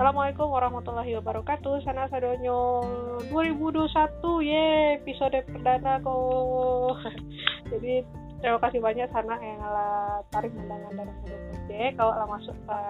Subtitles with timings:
[0.00, 1.84] Assalamualaikum warahmatullahi wabarakatuh.
[1.84, 2.80] Sana sadonyo
[3.28, 7.04] 2021 ye episode perdana kok.
[7.76, 8.08] Jadi
[8.40, 12.00] terima kasih banyak sana yang lah tarik undangan dari project.
[12.00, 12.80] Kalau lah masuk ke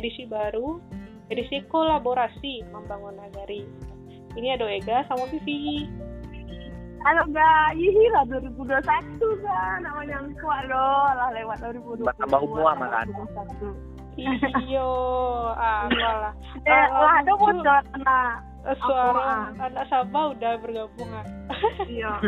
[0.00, 0.80] edisi baru,
[1.28, 3.68] edisi kolaborasi membangun nagari.
[4.32, 5.84] Ini ada Ega sama Vivi.
[7.04, 12.08] Halo Ga, ih lah 2021 Ga, namanya kuat loh, lah lewat 2020.
[12.08, 13.04] Tambah umur makan.
[14.18, 14.90] Iyo,
[15.54, 16.34] ah, lah.
[16.66, 18.42] Eh, lah ada bocor kena.
[18.84, 21.24] Suara Aku, anak Sabah udah bergabung ah.
[21.88, 22.20] Iya.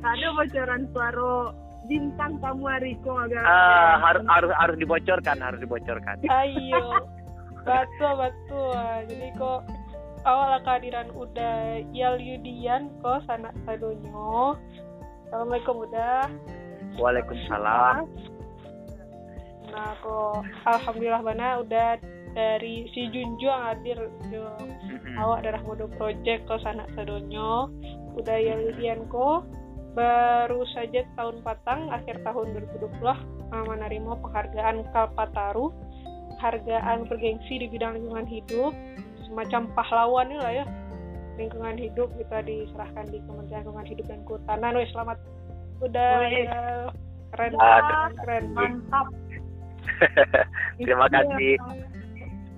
[0.00, 1.52] Ada bocoran suara
[1.90, 3.42] bintang tamu Ariko agak.
[3.44, 6.16] Ah, harus harus harus dibocorkan, harus dibocorkan.
[6.40, 7.04] Ayo,
[7.66, 8.78] betul betul.
[9.10, 9.60] Jadi kok
[10.22, 14.56] awal kehadiran udah Yal Yudian kok sanak sadonyo.
[15.28, 16.30] Assalamualaikum udah.
[17.00, 18.04] Waalaikumsalam.
[19.72, 21.88] Nah kok alhamdulillah bana udah
[22.32, 23.98] dari si Junjuang hadir
[24.32, 24.44] jo
[24.88, 25.20] Mm-mm.
[25.20, 27.68] awak darah modo project kok sanak sadonyo.
[28.16, 29.48] Udah Yal Yudian kok
[29.92, 35.68] baru saja tahun patang akhir tahun 2020 uh, menerima penghargaan Kalpataru
[36.36, 38.72] penghargaan bergengsi di bidang lingkungan hidup
[39.28, 40.64] semacam pahlawan ini lah ya
[41.36, 45.18] lingkungan hidup kita diserahkan di Kementerian Lingkungan Hidup dan Kehutanan wes selamat
[45.80, 46.44] udah Wih.
[46.44, 46.60] ya.
[47.32, 48.44] keren Ah, keren, keren.
[48.52, 49.06] mantap.
[50.84, 51.56] Terima kasih.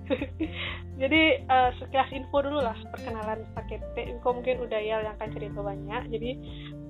[1.01, 3.81] jadi eh, sekilas info dulu lah perkenalan paket
[4.21, 6.03] kok mungkin Udayal yang akan cerita banyak.
[6.13, 6.31] Jadi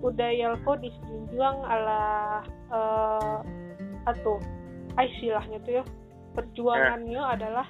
[0.03, 3.39] Udayal kok dijunjung ala eh
[4.05, 4.37] atau
[4.99, 5.83] istilahnya tuh ya.
[6.35, 7.67] Perjuangannya adalah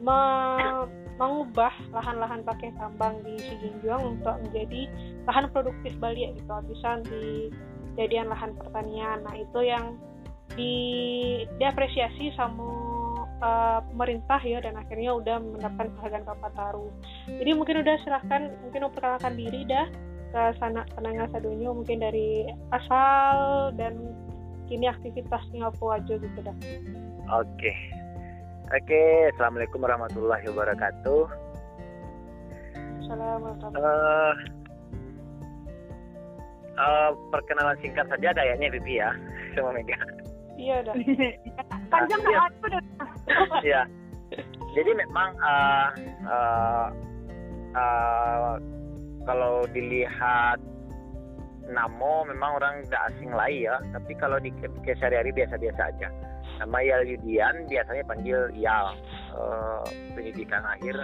[0.00, 4.88] me- mengubah lahan-lahan pakai tambang di Sijunjuang untuk menjadi
[5.24, 9.24] lahan produktif Bali ya gitu bisa dijadikan lahan pertanian.
[9.24, 9.96] Nah itu yang
[10.54, 10.74] di
[11.58, 12.86] diapresiasi sama
[13.42, 16.88] uh, pemerintah ya dan akhirnya udah mendapatkan penghargaan Kalpataru.
[17.28, 19.86] Jadi mungkin udah serahkan mungkin memperkenalkan diri dah
[20.30, 23.94] ke sana penanya sadonyo mungkin dari asal dan
[24.66, 26.56] kini aktivitasnya apa aja gitu dah.
[27.30, 27.72] Oke.
[28.66, 31.22] Oke, Assalamualaikum warahmatullahi wabarakatuh.
[33.06, 33.70] Assalamualaikum.
[33.78, 34.34] Eh
[36.74, 39.14] eh, perkenalan singkat saja kayaknya Bibi ya,
[39.54, 39.94] sama Mega.
[40.56, 40.94] Iya dah.
[41.92, 42.26] Panjang Iya.
[42.26, 42.82] nggak aku udah.
[43.62, 43.82] ya.
[44.76, 45.88] Jadi memang eh,
[46.26, 46.86] eh,
[47.76, 48.52] eh,
[49.24, 50.58] kalau dilihat
[51.66, 56.08] Namo memang orang tidak asing lah ya, tapi kalau di ke sehari-hari biasa-biasa aja.
[56.62, 58.94] Nama Yal Yudian biasanya panggil Yal.
[59.34, 59.82] Eh,
[60.14, 60.94] pendidikan akhir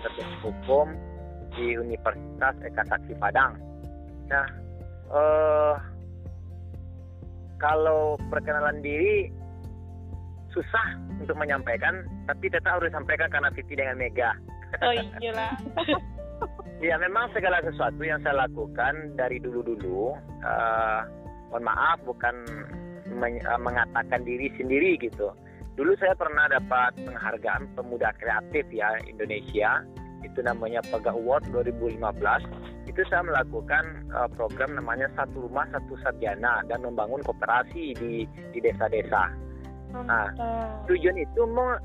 [0.00, 0.96] terus hukum
[1.54, 3.60] di Universitas Eka Saksi Padang.
[4.32, 4.46] Nah,
[5.12, 5.74] eh
[7.58, 9.30] kalau perkenalan diri
[10.54, 10.88] susah
[11.20, 14.32] untuk menyampaikan, tapi tetap harus disampaikan karena Titi dengan Mega.
[14.82, 15.52] Oh iya lah.
[16.78, 20.14] Ya memang segala sesuatu yang saya lakukan dari dulu-dulu,
[20.46, 21.00] eh,
[21.50, 22.46] mohon maaf bukan
[23.10, 25.34] men- eh, mengatakan diri sendiri gitu.
[25.74, 29.82] Dulu saya pernah dapat penghargaan pemuda kreatif ya Indonesia,
[30.22, 32.46] itu namanya Pega Award 2015.
[32.88, 38.58] Itu saya melakukan eh, program namanya satu rumah satu sarjana dan membangun kooperasi di di
[38.64, 39.28] desa-desa
[39.92, 40.32] Mantap.
[40.88, 41.76] tujuan itu mau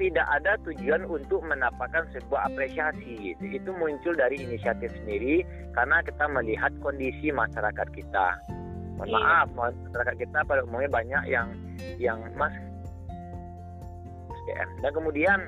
[0.00, 3.44] tidak ada tujuan untuk mendapatkan sebuah apresiasi gitu.
[3.52, 5.44] Itu muncul dari inisiatif sendiri
[5.76, 8.28] karena kita melihat kondisi masyarakat kita.
[8.96, 9.16] Mohon Iya.
[9.20, 11.48] maaf, masyarakat kita pada umumnya banyak yang
[12.00, 12.52] yang mas
[14.32, 14.68] SDM.
[14.80, 15.38] Dan kemudian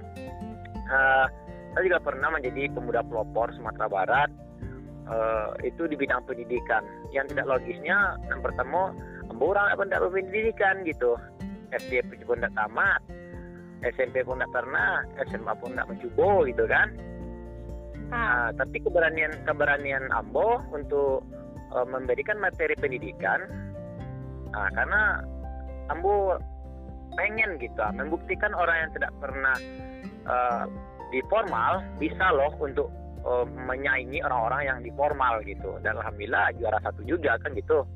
[0.77, 1.27] eh,
[1.73, 4.31] saya juga pernah menjadi pemuda pelopor Sumatera Barat
[5.09, 6.83] eh, itu di bidang pendidikan.
[7.11, 8.95] Yang tidak logisnya yang pertama
[9.43, 11.19] orang apa tidak berpendidikan gitu.
[11.73, 13.01] SD pun tidak tamat,
[13.83, 16.89] SMP pun tidak pernah, SMA pun tidak mencoba gitu kan.
[18.13, 21.25] Ah, Nah, tapi keberanian keberanian Ambo untuk
[21.73, 23.41] eh, memberikan materi pendidikan,
[24.53, 25.25] nah, karena
[25.89, 26.37] Ambo
[27.17, 29.57] pengen gitu, membuktikan orang yang tidak pernah
[30.29, 30.65] eh,
[31.13, 32.89] di formal bisa loh untuk
[33.23, 35.79] eh, menyaingi orang-orang yang di formal gitu.
[35.81, 37.87] Dan alhamdulillah juara satu juga kan gitu.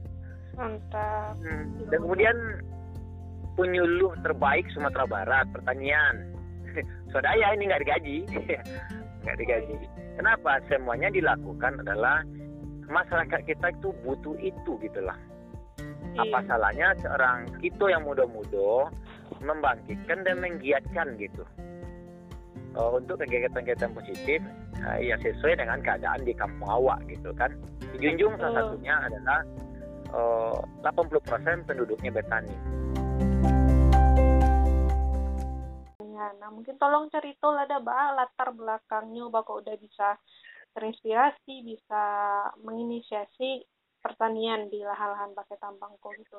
[0.56, 1.36] mantap.
[1.44, 2.36] Hmm, Dan kemudian
[3.56, 6.32] penyuluh terbaik Sumatera Barat pertanian.
[7.12, 8.16] Swadaya ini nggak digaji,
[9.24, 9.76] nggak digaji.
[10.16, 10.56] Kenapa?
[10.64, 12.24] Semuanya dilakukan adalah
[12.88, 15.16] masyarakat kita itu butuh itu gitu lah.
[16.16, 16.48] Apa Iya.
[16.48, 18.88] salahnya seorang kita yang muda-muda
[19.44, 21.44] membangkitkan dan menggiatkan gitu
[22.76, 24.40] Eh, untuk kegiatan-kegiatan positif
[24.84, 27.52] eh, yang sesuai dengan keadaan di kampung awak gitu kan.
[27.96, 29.40] Dijunjung salah satunya adalah
[30.12, 32.56] eh, 80% penduduknya bertani.
[36.16, 40.16] Ya, Nah mungkin tolong cerita lah ada bah latar belakangnya bakal udah bisa
[40.72, 42.04] terinspirasi, bisa
[42.60, 43.64] menginisiasi
[44.04, 46.38] pertanian di lahan-lahan pakai tambang kok gitu.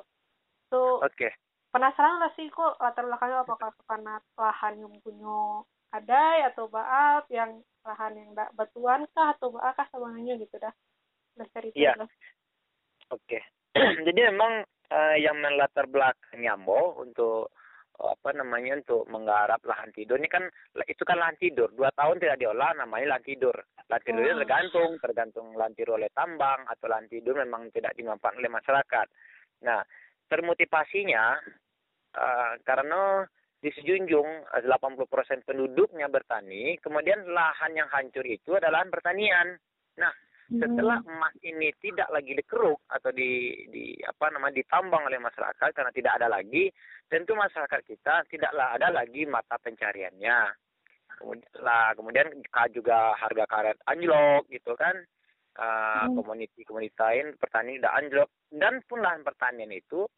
[0.70, 1.28] So, Oke.
[1.28, 1.32] Okay.
[1.74, 5.62] penasaran lah sih kok latar belakangnya apakah karena lahan yang punya
[5.92, 10.74] ada atau baat yang lahan yang tidak batuan kah atau baat kah sebenarnya gitu dah.
[11.38, 11.76] Udah cerita.
[11.76, 11.92] Iya.
[11.96, 13.40] Oke.
[13.40, 13.42] Okay.
[14.06, 17.52] Jadi memang uh, yang melatar belakang Nyambo untuk
[17.98, 20.46] apa namanya untuk menggarap lahan tidur ini kan
[20.86, 23.56] itu kan lahan tidur dua tahun tidak diolah namanya lahan tidur
[23.90, 24.38] lahan tidur oh.
[24.38, 29.06] tergantung tergantung lahan tidur oleh tambang atau lahan tidur memang tidak dimanfaatkan oleh masyarakat
[29.66, 29.82] nah
[30.30, 31.42] termotivasinya
[32.14, 33.26] uh, karena
[33.58, 39.48] di sejunjung 80% penduduknya bertani kemudian lahan yang hancur itu adalah lahan pertanian
[39.98, 40.14] nah
[40.48, 41.12] setelah hmm.
[41.12, 46.12] emas ini tidak lagi dikeruk atau di di apa namanya ditambang oleh masyarakat karena tidak
[46.16, 46.72] ada lagi
[47.04, 50.48] tentu masyarakat kita tidaklah ada lagi mata pencariannya
[51.20, 52.32] kemudian lah kemudian
[52.72, 54.96] juga harga karet anjlok gitu kan
[55.60, 56.16] uh, hmm.
[56.16, 60.08] komuniti komuniti lain petani tidak anjlok dan pun lahan pertanian itu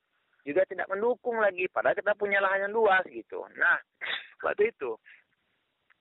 [0.44, 3.44] juga tidak mendukung lagi padahal kita punya lahan yang luas gitu.
[3.56, 3.76] Nah
[4.44, 4.96] waktu itu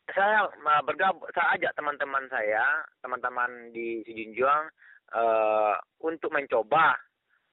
[0.09, 0.49] saya
[0.85, 4.65] bergabung saya ajak teman-teman saya teman-teman di Sijunjuang
[5.13, 6.97] uh, untuk mencoba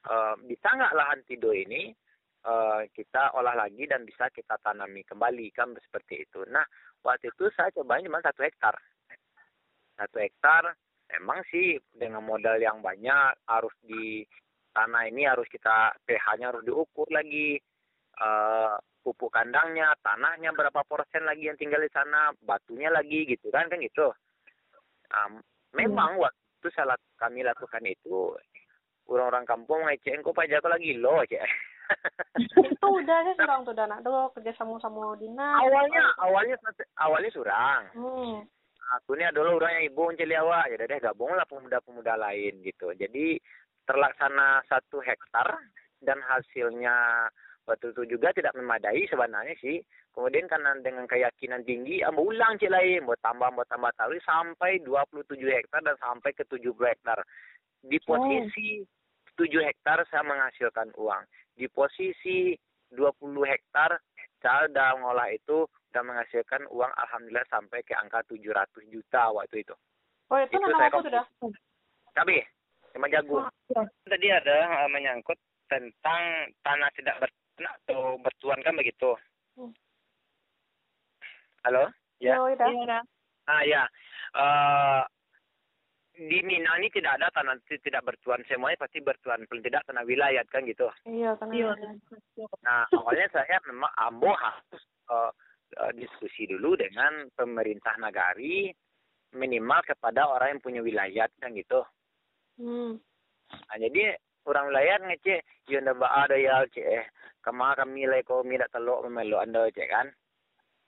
[0.09, 1.93] uh, bisa nggak lahan tido ini
[2.49, 6.47] uh, kita olah lagi dan bisa kita tanami kembali kan seperti itu.
[6.49, 6.65] Nah
[7.05, 8.77] waktu itu saya coba cuma satu hektar.
[9.97, 10.77] Satu hektar
[11.13, 14.25] emang sih dengan modal yang banyak harus di
[14.77, 17.57] tanah ini harus kita pH-nya harus diukur lagi
[18.21, 23.73] uh, pupuk kandangnya, tanahnya berapa persen lagi yang tinggal di sana, batunya lagi gitu kan
[23.73, 24.13] kan gitu.
[25.15, 25.41] Um,
[25.73, 26.29] memang hmm.
[26.29, 28.35] waktu saya kami lakukan itu
[29.07, 31.47] orang-orang kampung ngecek kok pajak lagi lo cek.
[32.67, 35.63] itu udah sih surang tuh dana tuh kerja sama sama dinas.
[35.63, 36.57] Awalnya awalnya
[36.99, 37.83] awalnya surang.
[37.95, 38.43] Hmm.
[38.99, 42.95] Aku ini adalah orang yang ibu menceli awak, ya deh gabunglah pemuda-pemuda lain gitu.
[42.95, 43.35] Jadi
[43.87, 45.63] terlaksana satu hektar
[46.03, 47.31] dan hasilnya
[47.67, 49.83] waktu itu juga tidak memadai sebenarnya sih.
[50.15, 54.17] Kemudian karena dengan keyakinan tinggi, ah, mau ulang cik lain, mau tambah, mau tambah tali
[54.25, 57.21] sampai 27 hektar dan sampai ke 70 hektar.
[57.85, 58.89] Di posisi oh.
[59.37, 61.21] 7 hektar saya menghasilkan uang.
[61.53, 62.57] Di posisi
[62.97, 64.01] 20 hektar
[64.41, 69.75] saya sudah mengolah itu dan menghasilkan uang alhamdulillah sampai ke angka 700 juta waktu itu.
[70.33, 71.25] Oh itu, itu nama apa sudah?
[72.17, 72.41] Cabai,
[72.97, 73.45] sama jagung.
[73.45, 73.85] Oh, ya.
[74.09, 75.37] Tadi ada uh, menyangkut
[75.69, 79.13] tentang tanah tidak ber atau bertuan kan begitu.
[79.61, 79.73] Hmm.
[81.69, 81.93] Halo?
[82.25, 82.41] Ya.
[82.41, 83.05] Oh, ya.
[83.45, 83.85] Ah ya.
[84.33, 85.05] Uh,
[86.17, 90.41] di Mina ini tidak ada tanah tidak bertuan semuanya pasti bertuan paling tidak tanah wilayah
[90.49, 90.89] kan gitu.
[91.05, 91.73] Iya tanah iya.
[92.65, 94.83] Nah awalnya saya memang Ambo harus
[95.13, 95.29] uh,
[95.77, 98.73] uh, diskusi dulu dengan pemerintah nagari
[99.37, 101.85] minimal kepada orang yang punya wilayah kan gitu.
[102.57, 102.97] Hmm.
[103.53, 104.17] Nah, jadi
[104.47, 107.11] orang wilayah ngece yo ndak ada ya cek
[107.43, 110.09] kama kami lai ko mi dak telok memelo anda cek kan?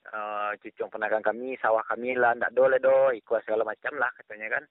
[0.09, 4.59] Uh, cucung penagang kami sawah kami lah ndak dole do ikut segala macam lah katanya
[4.59, 4.65] kan?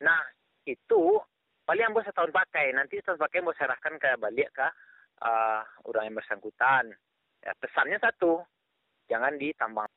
[0.00, 0.20] Nah
[0.64, 1.20] itu
[1.68, 2.72] paling bos setahun pakai.
[2.72, 4.68] Nanti setahun pakai bos serahkan ke balik ke
[5.22, 6.90] uh, orang yang bersangkutan.
[7.40, 8.40] Ya, pesannya satu
[9.12, 9.88] jangan ditambang.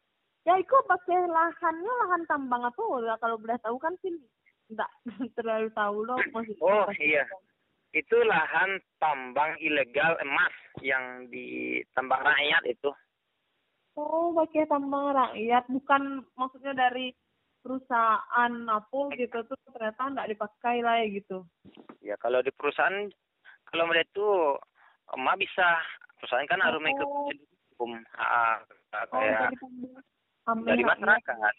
[0.44, 2.84] Ya ikut pakai lahannya lahan tambang apa
[3.16, 4.12] kalau boleh tahu kan sih
[4.72, 4.90] tidak
[5.38, 7.26] terlalu tahu loh maksudnya oh iya
[7.94, 12.90] itu lahan tambang ilegal emas yang di tambang rakyat itu.
[13.94, 17.14] Oh, pakai tambang rakyat, bukan maksudnya dari
[17.62, 21.46] perusahaan apa gitu tuh ternyata nggak dipakai lah ya gitu.
[22.02, 23.08] Ya kalau di perusahaan
[23.70, 24.30] kalau mereka itu
[25.14, 25.68] emas bisa
[26.18, 27.30] perusahaan kan harus mengikut oh.
[27.78, 28.58] hukum ah,
[29.14, 29.54] kayak
[30.50, 31.54] oh, dari, masyarakat,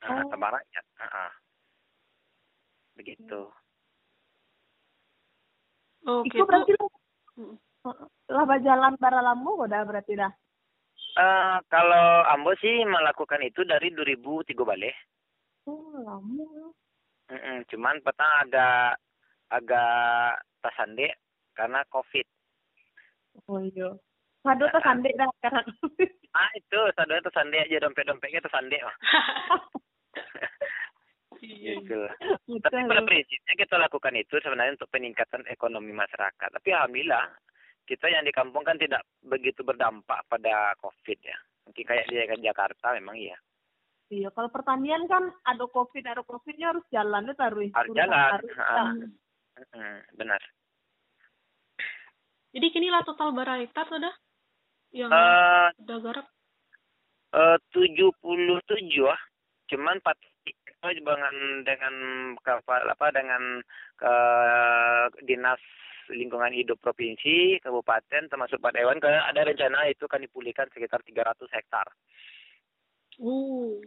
[0.00, 0.26] nah, oh.
[0.32, 0.84] tambang rakyat.
[1.04, 1.30] Ah,
[2.94, 3.50] begitu.
[6.04, 6.44] Oh, Iku gitu.
[6.44, 6.86] berarti lo
[8.32, 10.32] lah jalan para lambu udah berarti dah.
[11.14, 14.96] Uh, kalau Ambo sih melakukan itu dari 2003 balik.
[15.68, 16.74] Oh, lama.
[17.30, 18.98] Mm -mm, cuman petang agak
[19.52, 21.14] agak tasandek
[21.54, 22.26] karena COVID.
[23.46, 23.94] Oh iya.
[24.44, 26.10] Sado nah, dah karena COVID.
[26.34, 28.96] Ah itu, sado tasandek aja dompet-dompetnya tasandek mah.
[31.44, 31.72] Iya.
[31.84, 32.00] Gitu.
[32.64, 36.48] Tapi pada prinsipnya kita lakukan itu sebenarnya untuk peningkatan ekonomi masyarakat.
[36.48, 37.28] Tapi alhamdulillah
[37.84, 41.36] kita yang di kampung kan tidak begitu berdampak pada COVID ya.
[41.68, 43.36] Mungkin kayak di Jakarta memang iya.
[44.12, 47.72] Iya, kalau pertanian kan ada COVID, ada COVIDnya harus jalan itu harus.
[47.72, 48.40] Harus jalan.
[49.72, 50.40] Hmm, benar.
[52.54, 54.14] Jadi kini lah total berapa hektar sudah
[54.94, 56.26] yang uh, udah garap?
[57.34, 59.18] Eh, tujuh puluh tujuh ah.
[59.66, 60.14] Cuman empat
[60.92, 61.94] dengan dengan
[62.44, 63.64] kapal apa dengan
[63.96, 64.14] ke
[65.24, 65.62] dinas
[66.12, 71.48] lingkungan hidup provinsi, kabupaten termasuk Pak Dewan ke ada rencana itu kan dipulihkan sekitar 300
[71.48, 71.86] hektar.
[73.16, 73.80] Uh.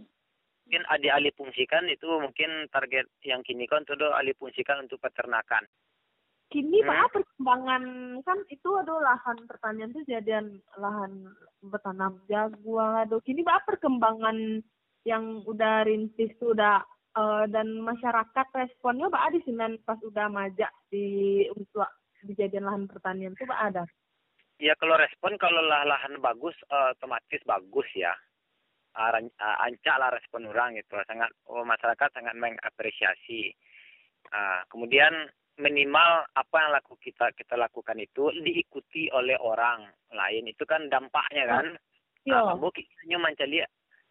[0.67, 5.63] Mungkin alih fungsikan itu mungkin target yang kini kan itu alih fungsikan untuk peternakan.
[6.47, 6.87] Kini Hmm.
[6.91, 7.83] Pak perkembangan
[8.23, 11.27] kan itu ada lahan pertanian tuh jadian lahan
[11.59, 14.63] bertanam jagung aduh kini Pak perkembangan
[15.07, 16.83] yang udah rintis tuh udah
[17.15, 19.55] eh, dan masyarakat responnya Pak ada sih
[19.87, 21.87] pas udah majak di untuk
[22.27, 23.83] dijadian lahan pertanian tuh Pak ada.
[24.59, 28.11] Ya kalau respon kalau lah lahan bagus eh, otomatis bagus ya.
[28.97, 30.97] Ran- ah, ancak lah respon orang gitu.
[31.05, 33.53] Sangat oh, masyarakat sangat mengapresiasi.
[34.33, 35.29] Ah, kemudian
[35.61, 41.45] minimal apa yang laku kita kita lakukan itu diikuti oleh orang lain itu kan dampaknya
[41.45, 41.67] kan.
[42.25, 42.41] Iya.
[42.41, 43.61] Ah, bu hanya mencari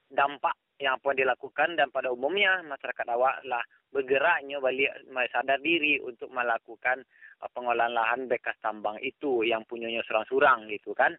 [0.07, 4.93] dampak yang yang dilakukan dan pada umumnya masyarakat awak lah bergeraknya balik
[5.33, 7.01] sadar diri untuk melakukan
[7.41, 11.17] uh, pengolahan lahan bekas tambang itu yang punyanya surang-surang gitu kan.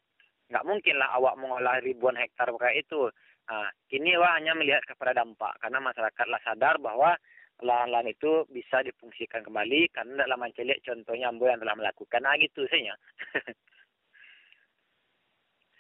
[0.54, 3.10] Nggak mungkin lah awak mengolah ribuan hektar kayak itu.
[3.50, 7.18] Nah, kini awak hanya melihat kepada dampak karena masyarakat lah sadar bahwa
[7.66, 12.22] lahan-lahan itu bisa difungsikan kembali karena dalam mencari contohnya ambo yang telah melakukan.
[12.22, 12.94] Nah gitu saja.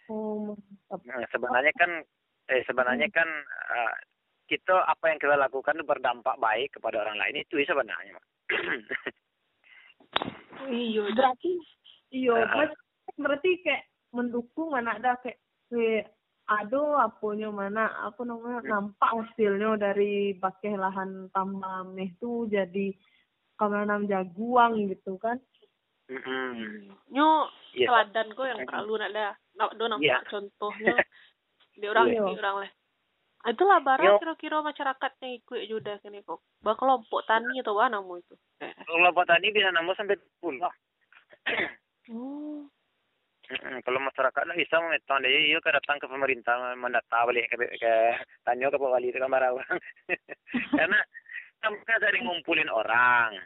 [0.07, 0.55] Oh.
[0.87, 1.99] Nah, sebenarnya kan
[2.47, 3.27] eh sebenarnya kan
[3.71, 3.95] uh,
[4.47, 8.17] kita apa yang kita lakukan itu berdampak baik kepada orang lain itu sebenarnya.
[10.67, 11.13] Iya.
[11.13, 11.51] Berarti
[12.11, 12.73] iya, mas
[13.15, 15.39] berarti kayak mendukung anak ada kayak
[15.69, 16.11] kayak
[16.47, 22.95] aduh apunya mana aku namanya nampak hasilnya dari pakai lahan tambang meh tuh jadi
[23.59, 25.35] kalau nanam jaguang gitu kan
[26.07, 26.87] Mm-mm.
[27.11, 27.91] Nyo Iya.
[27.91, 29.27] teladan kok yang terlalu nak ada
[29.59, 30.17] nak do nampak Iya.
[30.31, 30.95] contohnya
[31.77, 32.25] di orang Iya.
[32.25, 32.71] di orang lah.
[33.45, 36.41] Ah, Itulah barang kira-kira masyarakat yang ikut juga kini kok.
[36.65, 38.33] Bah kelompok tani atau apa namu itu?
[38.59, 40.73] Kalau petani bisa nambah sampai 10 lah.
[42.11, 42.65] Oh.
[43.87, 47.93] Kalau masyarakat lah bisa memetan dia, iya ke datang ke pemerintah mendata balik ke, ke
[48.43, 49.79] tanya ke Pak Wali itu kamar orang.
[50.75, 50.99] Karena
[51.63, 53.39] mereka sering ngumpulin orang.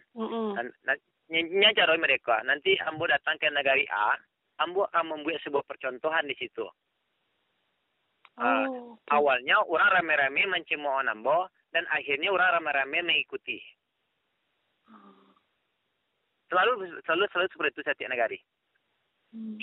[1.30, 2.42] Nya cara mereka.
[2.42, 4.18] Nanti ambo datang ke negara A,
[4.66, 6.66] ambo akan membuat sebuah percontohan di situ.
[8.42, 8.98] Ah, Oh.
[8.98, 9.06] oke.
[9.14, 13.62] awalnya orang rame-rame mencemooh Nambo dan akhirnya orang rame-rame mengikuti.
[16.50, 16.72] Selalu
[17.08, 18.38] selalu selalu seperti itu setiap negara.
[19.32, 19.62] Hmm.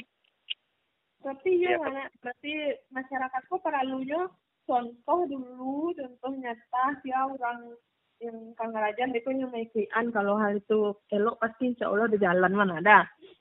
[1.18, 2.52] tapi ya Iya, mana berarti
[2.88, 4.30] masyarakat kok perlunya
[4.64, 7.75] contoh dulu contoh nyata ya orang
[8.23, 12.78] yang kang rajan itu nyemaikian kalau hal itu elok pasti insya Allah di jalan mana
[12.80, 12.99] ada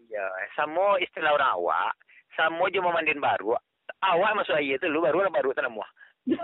[0.10, 0.24] Ya,
[0.58, 1.94] samo istilah orang awak,
[2.34, 3.60] samo cuma mandiin baru.
[3.98, 5.90] Awak masuk aja itu lu baru baru tanam muah.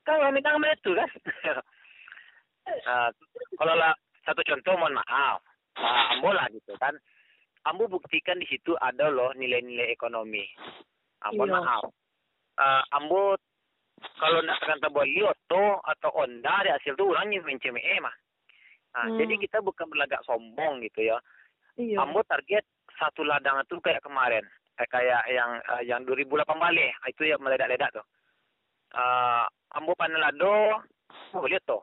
[0.00, 1.08] Kan kami kan itu kan.
[2.66, 3.08] Nah,
[3.54, 3.92] kalau lah
[4.24, 5.38] satu contoh mohon maaf,
[5.76, 6.96] nah, ambo lah gitu kan.
[7.62, 10.42] Ambo buktikan di situ ada loh nilai-nilai ekonomi.
[11.20, 11.56] Ah, mohon Iya.
[11.60, 11.82] maaf.
[12.56, 13.36] Ah, ambo
[14.16, 18.16] kalau nak kata buat Lioto atau Honda di hasil tuh orangnya main CME mah.
[18.90, 19.18] Nah, Hmm.
[19.20, 21.20] jadi kita bukan berlagak sombong gitu ya.
[21.78, 22.64] iya Ambo target
[22.98, 24.42] satu ladang itu kayak kemarin,
[24.88, 28.06] kayak yang eh, yang 2008 balik, itu yang meledak-ledak tuh.
[28.90, 30.82] Uh, ambo panen lado,
[31.46, 31.82] lihat tuh.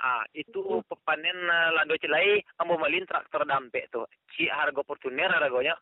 [0.00, 0.60] Ah, itu
[1.04, 4.08] panen eh, lado celai, ambo malin traktor dampek tuh.
[4.32, 5.76] Si harga Fortuner harganya.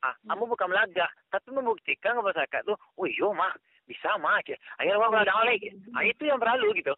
[0.00, 3.50] Ah, ambo bukan melaga, tapi membuktikan ke masyarakat tuh, oh iya mah,
[3.84, 4.38] bisa mah.
[4.38, 5.74] Akhirnya orang ladang lagi.
[5.92, 6.94] Ah, itu yang perlu gitu.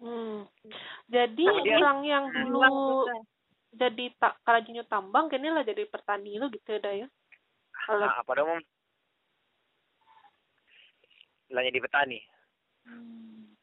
[0.00, 0.46] Hmm.
[1.14, 2.54] Jadi Kemudian- orang yang Hmm.
[2.54, 3.10] dulu
[3.76, 7.08] jadi tak kerajinnya tambang kini lah jadi petani lo gitu dah ya.
[7.86, 8.60] Kalau Ah, pada umum
[11.54, 12.18] lah jadi petani.
[12.86, 13.54] Hmm.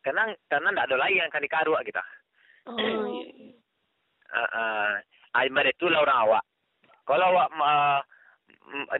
[0.00, 2.04] Karena karena tidak ada lagi yang akan dikaruk kita.
[2.66, 3.54] Oh, iya, iya.
[4.26, 6.44] Uh, uh, itu lah orang awak.
[7.06, 8.00] Kalau awak uh,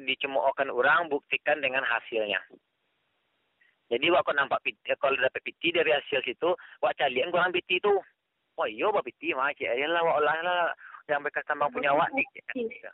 [0.02, 2.38] dicemoohkan orang, buktikan dengan hasilnya.
[3.87, 7.94] Jadi waktu nampak piti, kalau dapat piti dari hasil situ, wak calian kurang piti itu.
[8.56, 9.68] Oh iya, wak piti mah cik.
[9.68, 10.64] Ayolah, wak olah lah.
[11.06, 12.08] Yang bekas tambang punya wak.
[12.16, 12.88] Cik.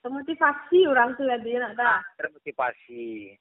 [0.00, 3.36] termotivasi orang tuh ya dia nak dah Termotivasi.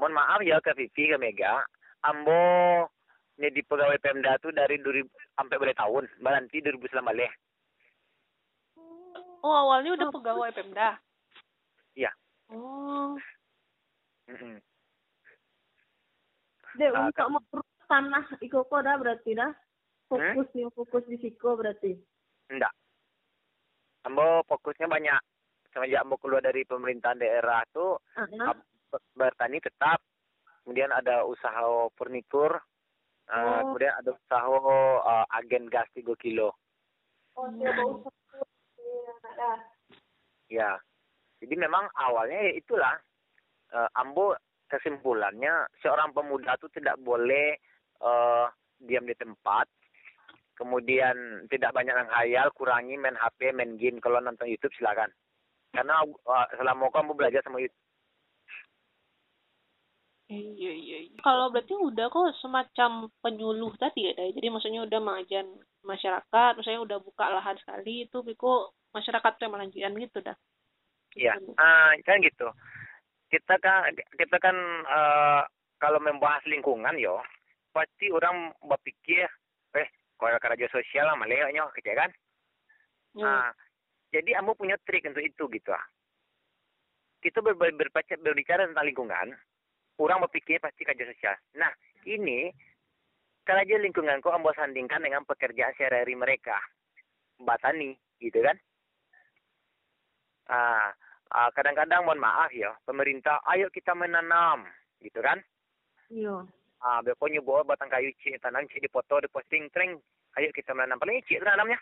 [0.00, 1.60] Mohon maaf ya ke Vivi, ke Mega.
[2.06, 2.88] Ambo
[3.36, 5.04] di pegawai Pemda tuh dari 2000
[5.36, 6.04] sampai boleh tahun.
[6.24, 7.32] Nanti 2019 balik.
[9.44, 10.96] Oh awalnya udah pegawai Pemda.
[11.92, 12.10] Iya.
[12.50, 13.14] Oh.
[14.28, 14.60] Mm-mm.
[16.78, 19.50] deh Ah, untuk mengurus tanah ikoko dah berarti dah
[20.08, 20.34] Hmm?
[20.34, 21.92] fokus nih fokus di siko berarti
[22.48, 22.72] Enggak.
[24.08, 25.20] Ambo fokusnya banyak.
[25.68, 28.64] Semenjak Ambo keluar dari pemerintahan daerah tuh, ah Ab-
[29.12, 30.00] bertani tetap
[30.64, 31.64] kemudian ada usaha
[31.96, 32.56] furnitur
[33.28, 33.72] uh, Oh.
[33.72, 34.48] kemudian ada usaha
[35.00, 36.56] uh, agen gas 3 kilo
[37.36, 37.72] oh Iya,
[39.36, 39.56] nah,
[40.48, 40.70] ya
[41.40, 42.96] jadi memang awalnya ya itulah
[43.72, 44.36] uh, ambo
[44.68, 47.56] kesimpulannya seorang pemuda itu tidak boleh
[48.00, 48.48] uh,
[48.80, 49.68] diam di tempat
[50.58, 55.08] kemudian tidak banyak menghayal kurangi main HP main game kalau nonton YouTube silakan
[55.70, 57.78] karena uh, selama kamu belajar sama YouTube
[60.28, 60.98] Iya iya.
[61.08, 61.20] iya.
[61.24, 64.36] Kalau berarti udah kok semacam penyuluh tadi ya, Day.
[64.36, 65.48] Jadi maksudnya udah mengajar
[65.80, 70.36] masyarakat, misalnya udah buka lahan sekali itu Biko masyarakat tuh yang melanjutkan gitu dah.
[71.16, 71.56] Iya, Gitu.
[71.56, 72.48] ah kan gitu.
[73.32, 73.88] Kita kan
[74.20, 75.42] kita kan eh,
[75.80, 77.24] kalau membahas lingkungan yo,
[77.72, 79.24] pasti orang berpikir,
[80.18, 82.10] kalau kerja sosial lah malehnya gitu kan.
[83.16, 83.24] Ya.
[83.24, 83.50] Ah,
[84.10, 85.86] jadi kamu punya trik untuk itu gitu ah.
[87.22, 89.34] Kita ber, ber, berbaca- berbicara tentang lingkungan,
[89.98, 91.34] orang berpikir pasti kerja sosial.
[91.58, 91.70] Nah,
[92.06, 92.50] ini
[93.42, 96.58] kerja lingkungan kok ambo sandingkan dengan pekerjaan sehari-hari mereka.
[97.38, 98.56] Batani, gitu kan?
[100.50, 100.90] Ah,
[101.34, 104.66] ah, kadang-kadang mohon maaf ya, pemerintah, ayo kita menanam,
[105.02, 105.42] gitu kan?
[106.08, 106.46] Iya.
[106.78, 109.98] Ah, pokoknya bawa batang kayu cik, tanam cik, dipoto, diposting, tring,
[110.38, 111.02] ayo kita menanam.
[111.02, 111.78] Paling cik tanamnya.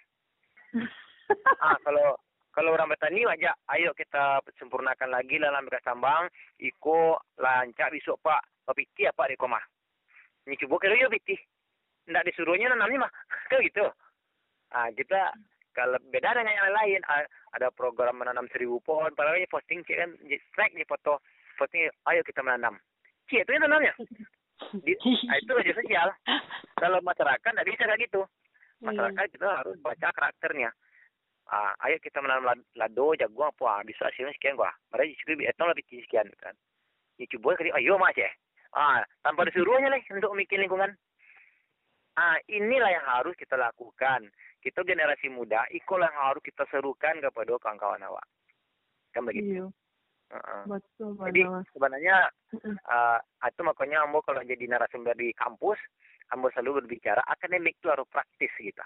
[1.64, 2.16] ah, kalau
[2.56, 8.40] kalau orang bertani aja, ayo kita sempurnakan lagi dalam bekas tambang, iko lancak besok pak,
[8.72, 9.60] piti apa di koma.
[10.48, 11.36] Ini coba kalau yo piti,
[12.08, 13.12] ndak disuruhnya nanamnya mah,
[13.52, 13.84] kan gitu.
[14.72, 15.36] Ah, kita
[15.76, 20.00] kalau beda dengan yang lain, ah, ada program menanam seribu pohon, padahal ini posting cik
[20.00, 21.20] kan, strike nih foto,
[21.60, 22.80] posting, ayo kita menanam.
[23.28, 23.92] Cik itu yang tanamnya.
[24.82, 24.92] Di,
[25.28, 26.08] ah, itu aja sosial.
[26.76, 28.22] Kalau masyarakat nggak bisa kayak gitu.
[28.80, 30.70] Masyarakat kita harus baca karakternya.
[31.46, 34.72] Ah, ayo kita menanam lad- lado, jagung apa, ah, bisa hasilnya sekian gua.
[34.90, 36.56] Mereka juga etong lebih tinggi sekian kan.
[37.16, 38.28] Ya coba kali, ayo mas ya.
[38.74, 40.92] Ah, tanpa disuruhnya lah untuk bikin lingkungan.
[42.16, 44.28] Ah, inilah yang harus kita lakukan.
[44.60, 48.26] Kita generasi muda, itulah yang harus kita serukan kepada kawan-kawan awak.
[49.14, 49.62] Kan begitu.
[49.62, 49.85] Iya.
[50.26, 50.62] Heeh.
[50.66, 51.62] Betul, Jadi benar.
[51.70, 52.16] sebenarnya
[52.90, 55.78] uh, itu makanya ambo kalau jadi narasumber di kampus,
[56.34, 58.82] ambo selalu berbicara akademik itu harus praktis gitu.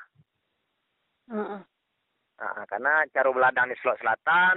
[1.32, 1.60] Heeh.
[2.40, 4.56] Uh, karena cara beladang di Sulawesi Selatan,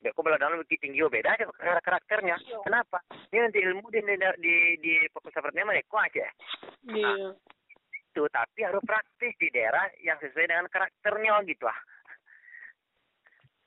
[0.00, 2.36] Beko beladang lebih tinggi oh, beda aja kar- karakternya.
[2.64, 3.04] Kenapa?
[3.28, 6.24] Ini nanti ilmu di di di, di fokus sepertinya mereka aja
[6.88, 7.36] Iya.
[7.92, 11.80] itu, tapi harus praktis di daerah yang sesuai dengan karakternya gitu ah.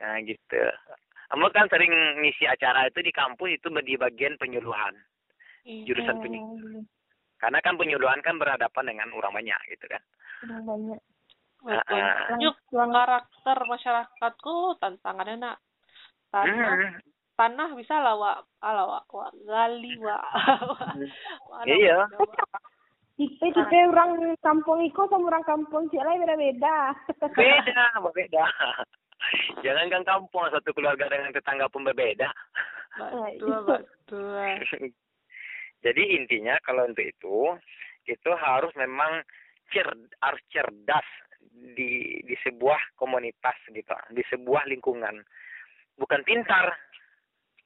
[0.01, 0.63] Nah gitu.
[1.31, 4.93] Ambo kan sering ngisi acara itu di kampus itu di bagian penyuluhan.
[5.63, 5.87] Iya.
[5.87, 6.83] Jurusan penyuluhan.
[7.39, 10.03] Karena kan penyuluhan kan berhadapan dengan orang banyak gitu kan.
[10.63, 10.99] Banyak.
[11.63, 11.95] Betul.
[11.95, 12.39] Ah, ah.
[12.43, 15.57] Yuk, karakter masyarakatku tantangannya nak
[16.27, 16.99] tanah Hmm.
[17.39, 18.99] tanah bisa lah wa ala wa,
[19.47, 20.19] gali wa,
[21.71, 22.03] Iya.
[22.11, 22.59] wa, wa.
[23.13, 26.97] Tipe tipe orang kampung Iko sama orang kampung Cik lain beda-beda.
[27.37, 28.43] Beda, beda.
[29.63, 32.29] Jangan kan kampung satu keluarga dengan tetangga pun berbeda.
[32.93, 34.37] betul betul
[35.83, 37.37] Jadi intinya kalau untuk itu,
[38.07, 39.23] itu harus memang
[39.73, 39.87] cer
[40.21, 41.07] harus cerdas
[41.75, 45.23] di di sebuah komunitas gitu, di sebuah lingkungan.
[45.99, 46.71] Bukan pintar.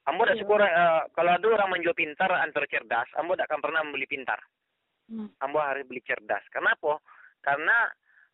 [0.07, 3.83] Ambo tidak syukur eh, kalau ada orang menjual pintar antar cerdas, ambo tidak akan pernah
[3.83, 4.39] membeli pintar.
[5.11, 5.27] Hmm.
[5.43, 6.43] Ambo harus beli cerdas.
[6.47, 6.99] Kenapa?
[7.43, 7.91] Karena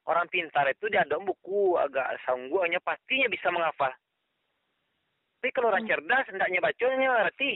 [0.07, 3.91] orang pintar itu dia ada buku agak sangguhnya pastinya bisa menghafal.
[5.39, 7.51] Tapi kalau orang cerdas hendaknya bacanya ngerti.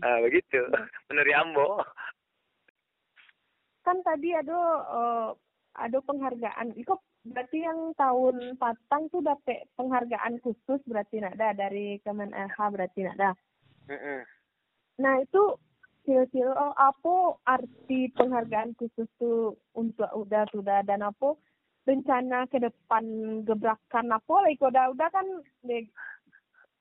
[0.00, 0.60] ah, begitu.
[1.12, 1.68] Menurut Ambo.
[3.84, 5.28] kan tadi ada eh,
[5.76, 6.72] ada penghargaan.
[6.80, 6.96] Iko
[7.28, 13.36] berarti yang tahun patang tuh dapet penghargaan khusus berarti ada dari Kemen LH berarti ada.
[13.92, 14.24] Mm-mm.
[15.04, 15.42] Nah itu
[16.04, 16.52] sil-sil.
[16.52, 21.36] Oh, apa arti penghargaan khusus tuh untuk udah sudah dan apa?
[21.84, 23.04] Rencana ke depan
[23.44, 24.34] gebrakan apa?
[24.44, 25.26] Lagi udah udah kan
[25.68, 25.84] deh,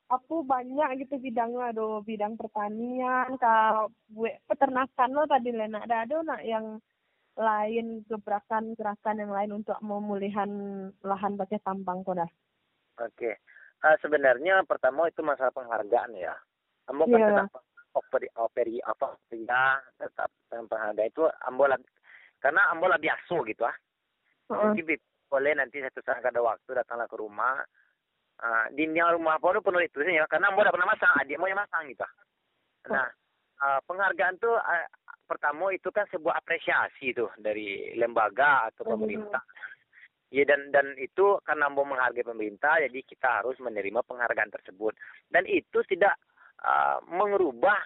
[0.07, 3.91] aku banyak gitu bidangnya ada bidang pertanian kalau
[4.47, 6.79] peternakan lo tadi Lena ada ada nak yang
[7.33, 10.49] lain gebrakan gerakan yang lain untuk pemulihan
[11.01, 12.31] lahan pakai tambang kok dah?
[13.01, 13.41] Oke.
[13.83, 16.31] Ah, sebenarnya pertama itu masalah penghargaan ya.
[16.87, 17.27] Ambo kan Iya.
[17.33, 17.59] kenapa
[17.93, 21.77] operi operi apa ya tetap penghargaan itu Ambo lah
[22.41, 23.77] karena Ambo lah biasa gitu ah.
[24.51, 24.73] Heeh.
[24.75, 24.99] Jadi
[25.31, 27.63] boleh nanti satu saat ada waktu datanglah ke rumah.
[28.43, 31.47] Ah, di yang rumah pun penuh itu ya karena Ambo udah pernah masang, adik mau
[31.47, 32.03] yang masang gitu.
[32.03, 32.13] ah.
[32.91, 33.07] Nah,
[33.63, 34.85] ah, penghargaan tuh ah,
[35.23, 39.41] pertama itu kan sebuah apresiasi tuh dari lembaga atau pemerintah.
[40.33, 44.97] Ya dan dan itu karena mau menghargai pemerintah, jadi kita harus menerima penghargaan tersebut.
[45.29, 46.17] Dan itu tidak
[46.63, 47.79] uh, mengubah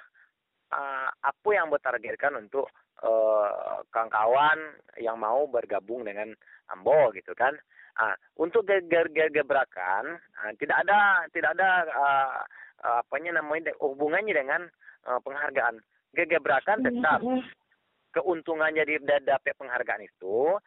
[0.73, 2.69] uh, apa yang bertargetkan untuk
[3.03, 6.33] uh, kawan-kawan yang mau bergabung dengan
[6.71, 7.57] Ambo gitu kan.
[7.97, 8.69] Uh, untuk
[9.33, 12.37] gebrakan uh, tidak ada tidak ada uh,
[12.85, 14.61] uh, apanya namanya hubungannya dengan
[15.09, 15.81] uh, penghargaan.
[16.13, 17.21] Gebrakan tetap
[18.13, 20.57] keuntungannya di dapat penghargaan itu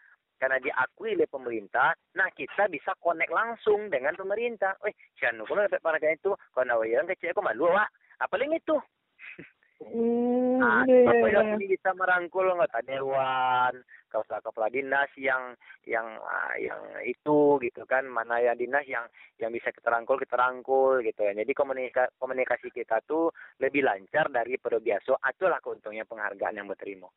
[0.40, 4.72] karena diakui oleh pemerintah, nah kita bisa connect langsung dengan pemerintah.
[4.88, 7.92] Eh, siapa kalau dapat penghargaan itu, kalau yang kecil aku malu, wak.
[8.20, 8.76] Apalagi itu.
[9.80, 11.56] Hmm, nah, iya, iya.
[11.56, 13.80] ini bisa merangkul anggota dewan,
[14.12, 15.56] kepala kepala dinas yang
[15.88, 19.08] yang uh, yang itu gitu kan, mana yang dinas yang
[19.40, 21.32] yang bisa kita rangkul kita rangkul gitu ya.
[21.32, 25.16] Jadi komunikasi komunikasi kita tuh lebih lancar dari pada biasa.
[25.16, 27.08] Itulah keuntungnya penghargaan yang berterima.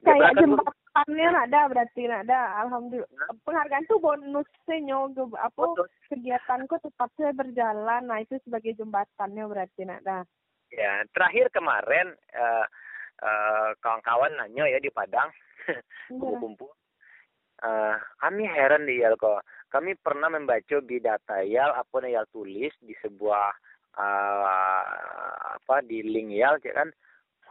[0.00, 2.40] Kayak jembatannya ada berarti ada.
[2.64, 3.28] Alhamdulillah.
[3.44, 5.62] Penghargaan tuh bonusnya nyog apa
[6.08, 8.08] kegiatanku tetap saya berjalan.
[8.08, 10.24] Nah itu sebagai jembatannya berarti ada.
[10.72, 12.64] Ya, terakhir kemarin uh,
[13.20, 15.28] uh, kawan-kawan nanya ya di Padang,
[16.08, 16.72] kumpul-kumpul.
[17.60, 19.44] Uh, kami heran di kok.
[19.68, 23.52] Kami pernah membaca di data Yal apa Yal tulis di sebuah
[24.00, 26.88] uh, apa di link Yal ya kan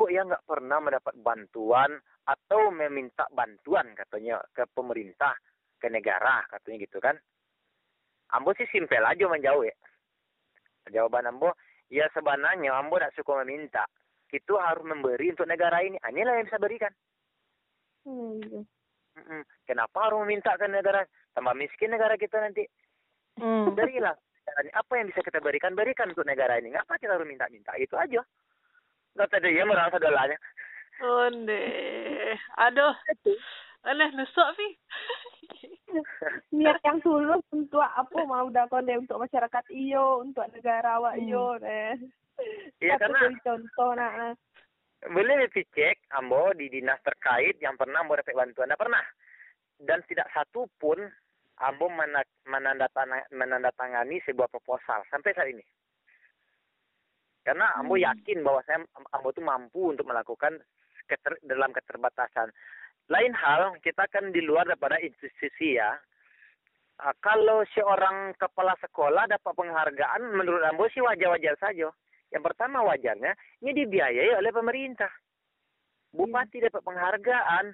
[0.01, 1.93] kok ya nggak pernah mendapat bantuan
[2.25, 5.37] atau meminta bantuan katanya ke pemerintah
[5.77, 7.13] ke negara katanya gitu kan?
[8.33, 9.75] Ambo sih simpel aja menjauh ya
[10.89, 11.53] jawaban Ambo
[11.91, 13.83] ya sebenarnya ambo tidak suka meminta.
[14.31, 15.99] Itu harus memberi untuk negara ini.
[15.99, 16.93] Ah, inilah yang bisa berikan.
[18.01, 18.65] Hmm.
[19.67, 22.63] kenapa harus meminta ke negara tambah miskin negara kita nanti?
[23.37, 23.75] Hmm.
[23.75, 24.15] berilah.
[24.73, 25.75] Apa yang bisa kita berikan?
[25.75, 26.71] Berikan untuk negara ini.
[26.71, 27.75] Ngapa kita harus minta-minta?
[27.75, 28.23] Itu aja
[29.15, 30.37] nggak tadi ya merasa dolanya
[31.01, 31.65] Onde.
[32.61, 32.93] Aduh.
[33.81, 34.67] Aneh nusuk Vi.
[36.55, 41.57] Niat yang tulus untuk apa mau udah konde untuk masyarakat iyo, untuk negara awak iyo
[41.57, 41.65] hmm.
[41.65, 41.97] eh.
[42.77, 44.37] Iya karena contoh nah.
[45.01, 49.01] Boleh dicek ambo di dinas terkait yang pernah mau dapat bantuan, tidak pernah.
[49.81, 51.01] Dan tidak satu pun
[51.57, 55.65] ambo menandatangani sebuah proposal sampai saat ini.
[57.41, 58.05] Karena ambo hmm.
[58.05, 58.85] yakin bahwa saya
[59.17, 60.61] ambo itu mampu untuk melakukan
[61.09, 62.53] keter, dalam keterbatasan.
[63.09, 65.97] Lain hal, kita kan di luar daripada institusi ya.
[67.01, 71.89] Uh, kalau seorang kepala sekolah dapat penghargaan, menurut Ambo sih wajar-wajar saja.
[72.31, 75.09] Yang pertama wajarnya, ini dibiayai oleh pemerintah.
[76.13, 76.65] Bupati hmm.
[76.69, 77.65] dapat penghargaan,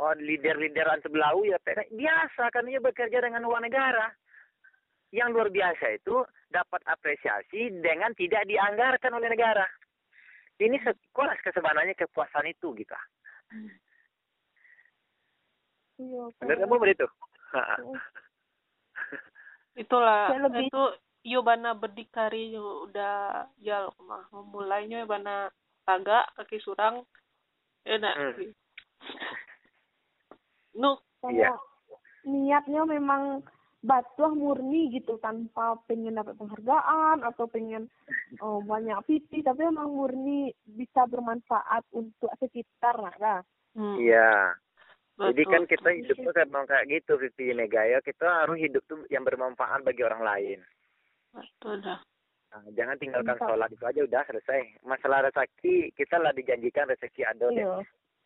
[0.00, 1.58] oh, leader-leader sebelah ya
[1.92, 4.10] biasa kan dia bekerja dengan uang negara.
[5.10, 9.66] Yang luar biasa itu dapat apresiasi dengan tidak dianggarkan oleh negara.
[10.60, 12.94] Ini sekolah sebenarnya kepuasan itu gitu.
[16.00, 17.06] Iya benar kamu begitu
[19.78, 20.68] itulah lebih...
[20.68, 20.82] itu
[21.26, 25.52] yo bana berdikari yo udah jal mah memulainya bana
[25.84, 27.04] taga kaki surang
[27.84, 28.52] enak hmm.
[30.78, 30.96] nu.
[31.28, 31.52] Iya.
[32.24, 33.44] niatnya memang
[33.80, 37.88] batuah murni gitu tanpa pengen dapat penghargaan atau pengen
[38.44, 43.40] oh, banyak pipi tapi emang murni bisa bermanfaat untuk sekitar lah
[43.72, 43.96] hmm.
[43.96, 44.52] iya
[45.20, 49.24] jadi kan kita hidup tuh memang kayak gitu Vivi Negaya kita harus hidup tuh yang
[49.24, 50.60] bermanfaat bagi orang lain
[51.32, 52.00] betul dah
[52.50, 53.46] Nah, jangan tinggalkan Entah.
[53.46, 54.82] sholat itu aja udah selesai.
[54.82, 57.62] Masalah rezeki kita lah dijanjikan rezeki ada deh.
[57.62, 57.78] Iya.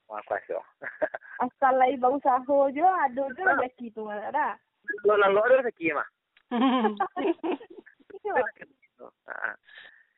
[0.09, 0.65] Maaf so.
[1.45, 4.57] Asal lagi bau saho aja ada aja rezeki tuh ada
[5.05, 6.09] lo lalu ada rezeki mah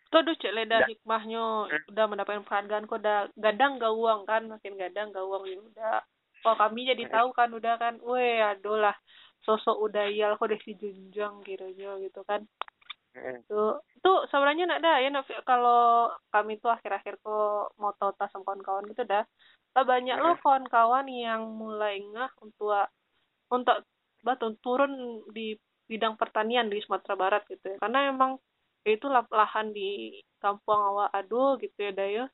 [0.07, 1.91] Tuh duh cek leda hikmahnya hmm.
[1.91, 5.99] udah mendapatkan penghargaan kok udah gadang gak uang kan makin gadang gak uang ya udah
[6.47, 7.13] kok kami jadi hmm.
[7.13, 8.95] tahu kan udah kan weh aduh lah
[9.43, 12.47] sosok udah yal kok deh si junjang kiranya gitu kan
[13.19, 13.51] hmm.
[13.51, 18.47] tuh tuh sebenarnya nak ada ya nak kalau kami tuh akhir-akhir kok mau tas sama
[18.47, 19.27] kawan-kawan gitu dah
[19.77, 22.73] banyak lo kawan-kawan yang mulai ngah untuk
[23.53, 23.77] untuk
[24.27, 25.55] batu turun di
[25.87, 27.77] bidang pertanian di Sumatera Barat gitu ya.
[27.79, 28.35] Karena emang
[28.83, 32.25] ya itu lahan di kampung awak aduh gitu ya Dayo.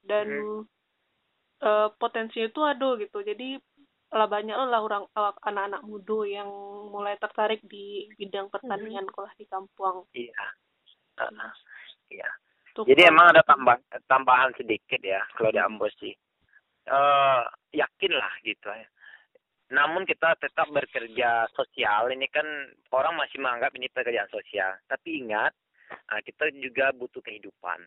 [0.00, 0.62] Dan hmm.
[1.60, 3.20] uh, potensi itu aduh gitu.
[3.20, 3.60] Jadi
[4.08, 5.04] lah banyak lah orang
[5.44, 6.48] anak-anak muda yang
[6.88, 9.12] mulai tertarik di bidang pertanian hmm.
[9.12, 9.96] kalau di kampung.
[10.16, 10.44] Iya.
[11.20, 11.52] Uh,
[12.08, 12.28] iya.
[12.78, 13.74] Jadi emang ada tambah
[14.08, 16.16] tambahan sedikit ya kalau di Ambos sih.
[16.88, 17.44] Uh,
[17.76, 18.88] yakin lah gitu ya
[19.68, 22.08] namun kita tetap bekerja sosial.
[22.08, 22.46] Ini kan
[22.92, 24.80] orang masih menganggap ini pekerjaan sosial.
[24.88, 25.52] Tapi ingat
[26.08, 27.84] ah, kita juga butuh kehidupan.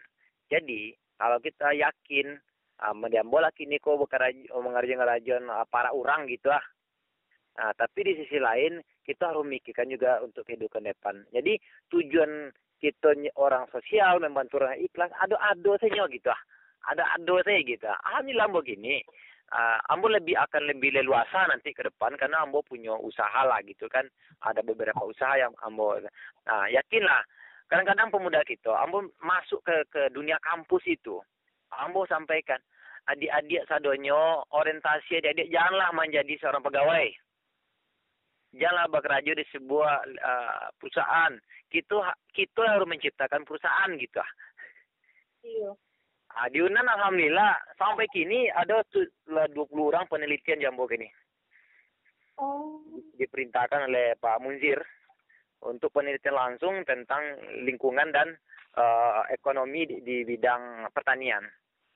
[0.51, 2.37] Jadi kalau kita yakin
[2.81, 6.65] uh, mendiam bola kini kok mengerjakan ngerajon uh, para orang gitu ah.
[7.51, 11.23] Nah, tapi di sisi lain kita harus memikirkan juga untuk kehidupan depan.
[11.29, 11.61] Jadi
[11.93, 12.49] tujuan
[12.81, 16.41] kita orang sosial membantu orang ikhlas ado-ado saja gitu ah.
[16.81, 19.05] Ada ado saya gitu alhamdulillah ambo gini
[19.51, 23.87] uh, ambo lebih akan lebih leluasa nanti ke depan karena ambo punya usaha lah gitu
[23.91, 24.07] kan.
[24.41, 25.99] Ada beberapa usaha yang ambo
[26.47, 27.21] nah yakinlah
[27.67, 31.19] kadang-kadang pemuda kita ambo masuk ke ke dunia kampus itu
[31.71, 32.59] ambo sampaikan
[33.11, 37.07] adik-adik sadonyo orientasi adik-adik janganlah menjadi seorang pegawai.
[38.51, 41.31] Janganlah bekerja di sebuah uh, perusahaan.
[41.71, 42.03] Kita
[42.35, 44.19] kita harus menciptakan perusahaan gitu.
[45.47, 45.71] Iya
[46.33, 51.05] Ah, di Unan alhamdulillah sampai kini ada tu- lah 20 orang penelitian jambok ini
[52.37, 52.79] oh
[53.13, 54.79] diperintahkan oleh Pak Munzir
[55.61, 57.21] untuk penelitian langsung tentang
[57.61, 58.33] lingkungan dan
[58.73, 61.43] eh, ekonomi di, di bidang pertanian.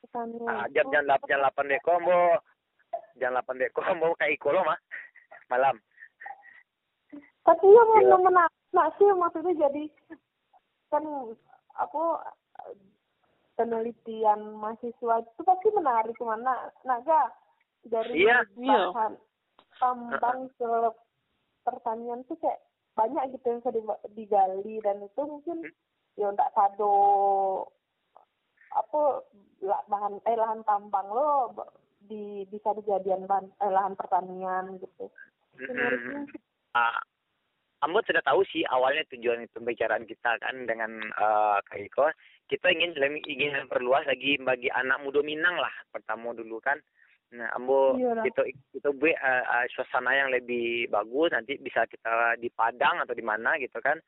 [0.04, 1.98] petani Ah, jam jam lap jam 8 deko
[3.15, 4.78] jam 8 deko mo kayak ikolo mah
[5.48, 5.80] malam.
[7.41, 8.10] tapi yang Iya.
[8.12, 9.84] mau menak nak sih maksudnya jadi
[10.89, 11.04] kan
[11.74, 12.02] apa
[13.56, 17.32] penelitian mahasiswa itu pasti menarik ke mana naga
[17.88, 18.44] dari Iya.
[18.60, 18.91] Iya.
[18.91, 19.13] bahan
[19.80, 20.72] tambang ke
[21.63, 22.60] pertanian tuh kayak
[22.96, 25.58] banyak gitu yang bisa di- digali dan itu mungkin
[26.15, 26.96] ya nggak sado
[28.72, 29.24] apa
[29.88, 31.52] bahan eh lahan tambang lo
[32.06, 35.12] di bisa dijadian bahan eh, lahan pertanian gitu sih.
[36.76, 37.00] Ah,
[37.86, 42.10] Ambo sudah tahu sih awalnya tujuan pembicaraan kita kan dengan eh, Kak Iko.
[42.50, 46.82] Kita ingin lebih- ingin memperluas lagi bagi anak muda Minang lah pertama dulu kan.
[47.38, 48.41] Nah, Ambo Iya kita
[48.74, 53.21] kita buat eh, eh, suasana yang lebih bagus nanti bisa kita di Padang atau di
[53.21, 54.02] mana gitu kan.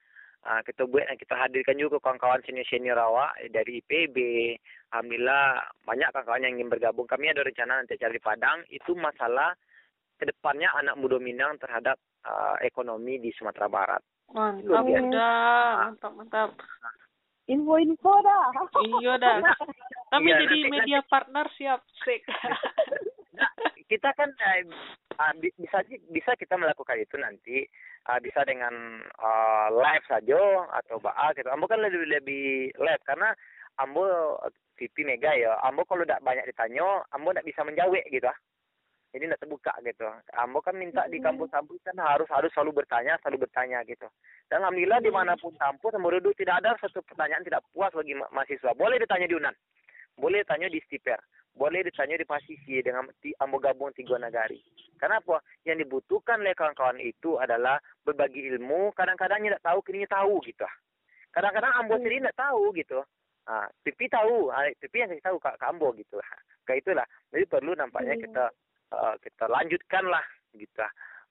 [0.46, 4.18] Ah, kita buat kita hadirkan juga kawan-kawan senior-senior awak dari IPB.
[4.94, 7.10] Alhamdulillah banyak kawan-kawan yang ingin bergabung.
[7.10, 8.63] Kami ada rencana nanti cari Padang.
[8.70, 9.58] Itu masalah
[10.16, 14.04] ke depannya anak muda Minang terhadap uh, ekonomi di Sumatera Barat.
[14.28, 15.02] Mantap Luar biasa.
[15.02, 16.50] udah, mantap mantap.
[17.48, 18.52] info-info dah
[19.00, 19.40] Iya dah.
[20.12, 22.24] Kami Iya, jadi nanti- media partner siap, sik.
[23.34, 23.48] Nah,
[23.92, 24.32] kita kan
[25.16, 27.63] uh, bi- bisa bisa kita melakukan itu nanti
[28.06, 28.72] uh, bisa dengan
[29.16, 30.40] uh, live saja
[30.76, 31.48] atau baa gitu.
[31.48, 33.32] Ambo kan lebih lebih live karena
[33.78, 34.36] Ambo
[34.76, 35.56] TV Mega ya.
[35.63, 38.28] Ambo kalau tidak banyak ditanya, Ambo tidak bisa menjawab gitu.
[38.28, 38.36] ah.
[39.08, 40.04] Jadi tidak terbuka gitu.
[40.36, 44.06] Ambo kan minta di kampus-kampus kan harus harus selalu bertanya, selalu bertanya gitu.
[44.52, 48.28] Dan alhamdulillah di mana pun kampus duduk tidak ada satu pertanyaan tidak puas bagi ma-
[48.36, 48.76] mahasiswa.
[48.76, 49.56] Boleh ditanya di Unan,
[50.20, 51.20] boleh ditanya di Stiper,
[51.56, 54.60] boleh ditanya di Pasisi dengan ti, Ambo gabung tiga nagari.
[55.00, 55.39] Karena apa?
[55.63, 58.91] Yang dibutuhkan oleh kawan-kawan itu adalah berbagi ilmu.
[58.91, 60.67] Kadang-kadang tidak tahu, kini tahu gitu.
[61.32, 63.00] Kadang-kadang Ambo sendiri tidak tahu gitu.
[63.48, 66.20] Ah, Pipi tahu, ah, Pipi yang kasih tahu ke Ambo gitu.
[66.67, 67.08] Kayak itulah.
[67.32, 68.24] Jadi perlu nampaknya Hmm.
[68.28, 68.46] kita
[68.93, 70.23] eh, kita lanjutkan lah
[70.54, 70.86] gitu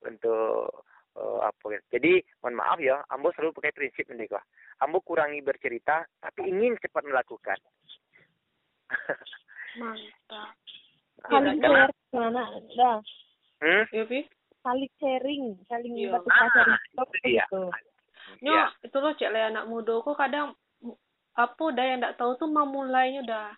[0.04, 0.84] untuk
[1.16, 1.86] eh, apa gitu.
[1.96, 4.44] Jadi mohon maaf ya, Ambo selalu pakai prinsip ini kok.
[4.84, 7.56] Ambo kurangi bercerita, tapi ingin cepat melakukan.
[9.80, 10.56] Mantap.
[11.26, 12.42] saling Iya, sharing mana
[12.76, 12.96] dah
[13.60, 13.84] hmm?
[13.92, 14.04] Iya,
[14.62, 16.10] saling sharing saling Iya.
[16.16, 17.44] batu sharing Ah, itu dia.
[17.48, 17.62] gitu
[18.42, 18.64] Nyo, Ya.
[18.82, 20.52] itu loh cek anak muda kok kadang
[21.36, 23.48] apa dah yang tak tahu tuh memulainya udah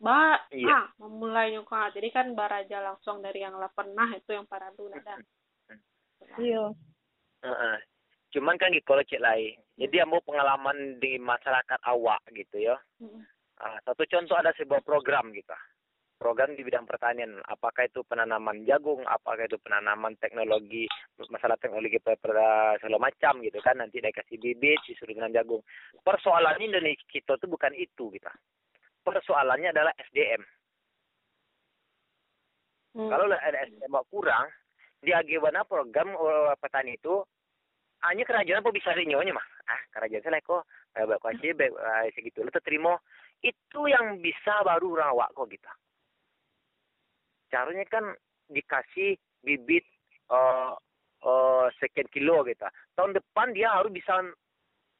[0.00, 0.68] ba Iya.
[0.72, 4.96] ah memulainya kok jadi kan baraja langsung dari yang lah pernah itu yang para dulu
[4.96, 5.20] ada
[6.40, 6.72] iya
[7.40, 7.76] Heeh.
[8.30, 9.58] Cuman kan gitu kalau cek lain.
[9.80, 12.76] Jadi ambo pengalaman di masyarakat awak gitu ya.
[13.02, 13.24] Mm.
[13.60, 15.52] Ah, satu contoh ada sebuah program gitu.
[16.20, 20.84] Program di bidang pertanian, apakah itu penanaman jagung, apakah itu penanaman teknologi,
[21.32, 25.64] masalah teknologi segala macam gitu kan, nanti dia kasih bibit, disuruh tanam jagung.
[26.04, 28.28] Persoalannya Indonesia kita tuh bukan itu gitu.
[29.10, 30.42] Persoalannya adalah SDM.
[32.94, 33.10] Hmm.
[33.10, 34.46] Kalau ada SDM kurang,
[35.00, 37.24] di bagaimana program eh, petani itu
[38.04, 41.72] hanya kerajaan apa bisa rinyonya mah ah kerajaan saya kok baik aja baik
[42.16, 42.96] segitu lu terima
[43.40, 45.72] itu yang bisa baru rawak kok kita
[47.52, 48.04] caranya kan
[48.48, 49.84] dikasih bibit
[50.32, 50.72] eh
[51.24, 52.64] eh, sekian kilo gitu
[52.96, 54.20] tahun depan dia harus bisa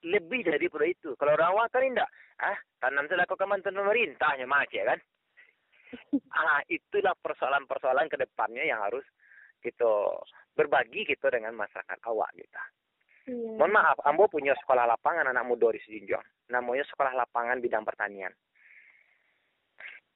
[0.01, 2.09] lebih dari itu kalau rawak kan enggak
[2.41, 4.99] ah tanam saya lakukan bantuan pemerintahnya macet ya kan
[6.41, 9.05] ah itulah persoalan-persoalan ke depannya yang harus
[9.61, 10.17] gitu
[10.57, 12.61] berbagi gitu dengan masyarakat awak gitu.
[13.29, 16.25] iya Mohon maaf, Ambo punya sekolah lapangan anak muda di Sejunjung.
[16.51, 18.33] Namanya sekolah lapangan bidang pertanian.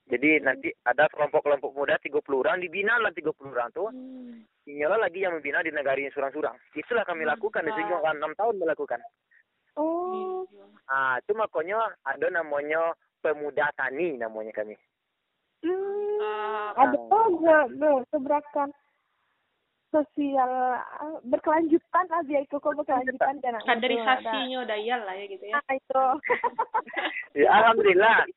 [0.04, 3.88] Jadi nanti ada kelompok-kelompok muda 30 orang dibina lah 30 orang tuh.
[3.88, 4.44] Hmm.
[4.68, 6.56] Inilah lagi yang membina di negara yang surang-surang.
[6.76, 9.00] Itulah kami lakukan di Sejunjung kan 6 tahun melakukan.
[9.76, 10.46] Oh.
[10.84, 12.92] Ah, itu makanya ada namanya
[13.24, 14.76] pemuda tani namanya kami.
[15.64, 16.20] hmm.
[16.20, 18.68] Ah, ada juga tuh sebrakan
[19.94, 25.56] sosial ah, berkelanjutan lah biar kok berkelanjutan dan kaderisasinya udah iya lah ya gitu ya.
[25.56, 26.04] Nah, itu.
[27.42, 28.30] Ya alhamdulillah.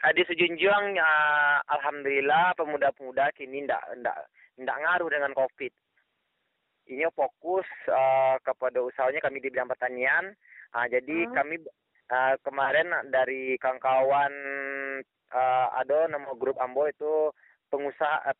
[0.00, 4.16] Ah, di sejunjung uh, alhamdulillah pemuda-pemuda kini ndak ndak
[4.56, 5.72] ndak ngaruh dengan covid.
[6.88, 10.32] Ini fokus uh, kepada usahanya kami di bidang pertanian
[10.74, 11.32] uh, jadi hmm.
[11.34, 11.56] kami
[12.10, 14.32] uh, kemarin dari kawan-kawan
[15.34, 17.30] uh, ada nama grup Ambo itu
[17.70, 18.36] pengusaha uh,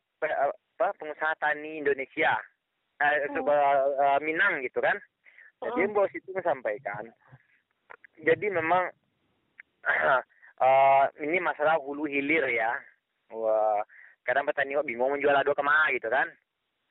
[0.81, 2.35] apa pengusaha tani Indonesia
[3.01, 3.47] uh, hmm.
[3.47, 4.97] uh, Minang gitu kan
[5.61, 5.93] jadi hmm.
[5.93, 7.09] bos itu menyampaikan
[8.21, 8.83] jadi memang
[10.61, 12.71] uh, ini masalah hulu hilir ya.
[13.33, 13.81] Wah,
[14.27, 16.27] kadang petani kok bingung menjual ado ke mana gitu kan.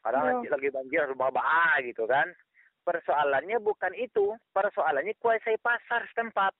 [0.00, 0.50] Kadang yeah.
[0.50, 2.26] lagi banjir rumah bah gitu kan.
[2.80, 6.52] Persoalannya bukan itu, persoalannya kuasai pasar setempat.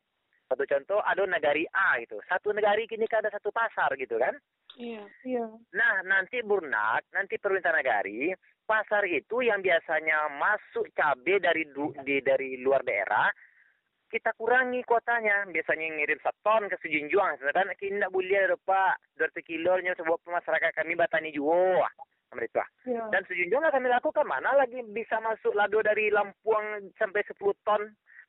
[0.51, 2.19] Satu contoh ada negari A gitu.
[2.27, 4.35] Satu negari kini kan ada satu pasar gitu kan.
[4.75, 5.03] Iya.
[5.27, 5.47] Iya.
[5.75, 8.35] Nah, nanti Burnak, nanti perintah negari,
[8.67, 13.31] pasar itu yang biasanya masuk cabai dari du, di dari luar daerah
[14.11, 15.47] kita kurangi kuotanya.
[15.47, 17.39] Biasanya ngirim satu ton ke Sejunjuang.
[17.39, 18.99] Sedangkan kita tidak boleh ada pak.
[19.17, 21.87] Dua kilonya sebab masyarakat kami batani juga.
[22.35, 22.63] Mereka.
[22.91, 23.07] Ya.
[23.15, 24.27] Dan Sejunjuang kami lakukan.
[24.27, 27.83] Mana lagi bisa masuk lado dari Lampuang sampai 10 ton.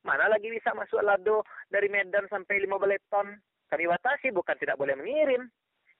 [0.06, 3.28] Mana lagi bisa masuk lado dari Medan sampai 15 ton.
[3.70, 5.50] Kami batasi bukan tidak boleh mengirim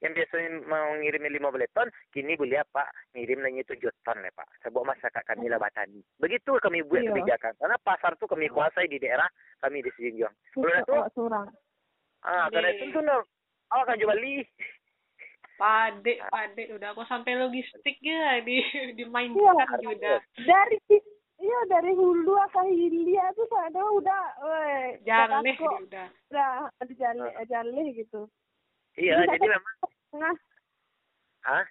[0.02, 4.50] yang biasanya mengirim lima belas ton, kini boleh Pak ngirim hanya tujuh ton ya Pak.
[4.66, 6.02] Sebuah masyarakat kami lah Batani.
[6.18, 7.10] Begitu kami buat iya.
[7.14, 7.54] kebijakan.
[7.62, 9.30] Karena pasar tuh kami kuasai di daerah
[9.62, 10.34] kami di Sejunjung.
[10.58, 10.94] Belum itu,
[12.22, 14.42] ah karena itu tuh oh akan jual li.
[15.62, 18.58] Pade, pade, udah aku sampai logistik ya di
[18.98, 20.14] dimainkan iya, juga.
[20.42, 20.76] Dari
[21.42, 25.02] Iya dari hulu ke hilir tuh ada udah, weh.
[25.02, 26.06] Jaleh udah.
[26.30, 28.30] Udah, ada jaleh, jaleh gitu.
[28.94, 29.74] Iya, jadi, jadi memang
[30.12, 30.36] setengah.
[31.48, 31.64] Hah?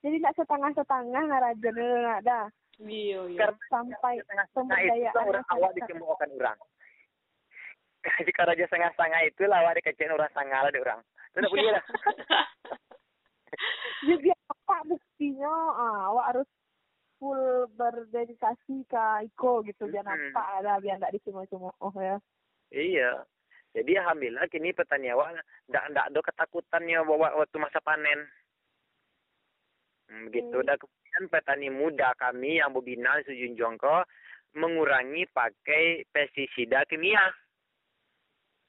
[0.00, 2.40] Jadi tidak setengah-setengah ngarajan nggak ada.
[2.80, 3.50] Iya, iya.
[3.68, 4.24] Sampai
[4.56, 6.58] pemberdayaan itu orang awak dicemoohkan orang.
[8.26, 11.00] Jika raja setengah-setengah itu lah awak dikecil orang setengah lah orang.
[11.04, 11.84] Itu tidak boleh lah.
[14.08, 15.54] Jadi apa buktinya?
[15.74, 16.48] Ah, awak harus
[17.18, 20.14] full berdedikasi ke Iko gitu biar hmm.
[20.14, 22.16] nampak ada biar tidak dicemooh oh ya.
[22.70, 23.26] Iya.
[23.76, 28.24] Jadi alhamdulillah kini petani awak ndak ndak ada ketakutannya bawa waktu masa panen.
[30.08, 30.56] Hmm, begitu.
[30.56, 30.66] Hmm.
[30.66, 34.08] Dan kemudian petani muda kami yang membina Sujunjong ko
[34.56, 37.20] mengurangi pakai pestisida kimia.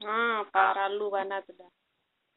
[0.03, 1.69] Ah, para lu sudah.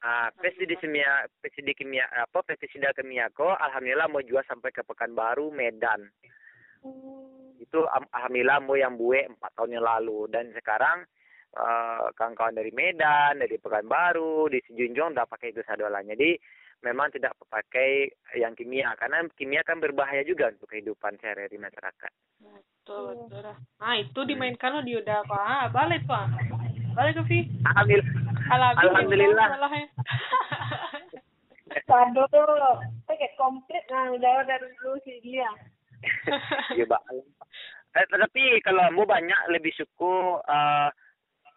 [0.02, 5.50] Ah, pestisida kimia, pestisida kimia apa pestisida kimia ko alhamdulillah mau jual sampai ke Pekanbaru,
[5.50, 6.06] Medan.
[6.86, 7.58] Hmm.
[7.58, 11.06] Itu alhamdulillah mau yang buat empat tahun yang lalu dan sekarang
[11.56, 16.08] uh, kawan-kawan dari Medan, dari Pekanbaru, di Sejunjung udah pakai itu sadolan.
[16.08, 16.36] Jadi
[16.82, 22.12] memang tidak pakai yang kimia karena kimia kan berbahaya juga untuk kehidupan sehari-hari masyarakat.
[22.42, 23.54] Betul, betul.
[23.78, 25.38] Ah, itu dimainkan lo di udah apa?
[25.38, 26.26] Ah, balik, Pak.
[26.98, 27.40] Balik ke Vi.
[27.62, 28.74] Alhamdulillah.
[28.82, 29.46] Alhamdulillah.
[31.88, 32.44] Sado tuh
[33.08, 35.48] paket komplit nah udah dari dulu sih dia.
[36.76, 37.02] Iya, Pak.
[37.92, 40.88] Eh, tapi kalau mau banyak lebih suku uh,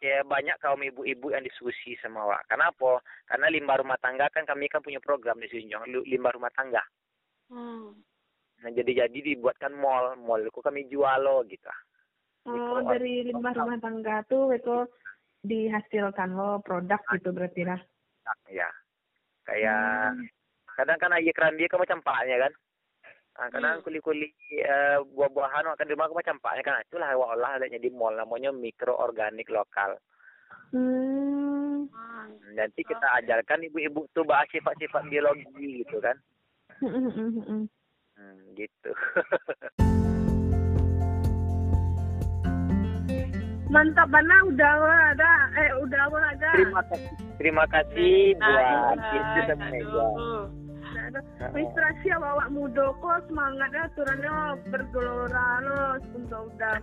[0.05, 2.45] ya banyak kaum ibu-ibu yang diskusi sama Wak.
[2.45, 3.01] Kenapa?
[3.25, 5.73] Karena limbah rumah tangga kan kami kan punya program di sini,
[6.05, 6.85] limbah rumah tangga.
[7.49, 7.97] Hmm.
[8.61, 11.69] Nah jadi jadi dibuatkan mall, mall itu kami jual lo gitu.
[12.45, 14.85] Oh dari limbah rumah tangga tuh itu
[15.41, 17.81] dihasilkan lo produk gitu berarti lah.
[18.49, 18.69] Ya,
[19.45, 20.25] kayak hmm.
[20.77, 22.53] kadang kan aja kerambi kan macam paknya kan.
[23.35, 23.83] Nah, kadang hmm.
[23.83, 24.31] kuli-kuli
[24.63, 29.51] uh, buah-buahan akan di rumah macam paknya kan itulah olah adanya di mall namanya mikroorganik
[29.51, 29.99] lokal.
[30.71, 31.91] Hmm.
[32.55, 36.15] Nanti kita ajarkan ibu-ibu tuh bahas sifat-sifat biologi gitu kan.
[36.79, 37.67] hmm,
[38.55, 38.91] gitu.
[43.75, 44.75] Mantap mana udah
[45.11, 46.49] ada eh udah ada.
[46.55, 47.11] Terima kasih.
[47.35, 49.99] Terima kasih buat itu
[51.13, 54.35] dan inspirasi awak muda kok semangatnya aturannya
[54.71, 55.83] bergelora lo
[56.15, 56.75] untuk udah